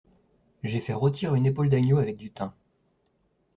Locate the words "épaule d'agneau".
1.45-1.99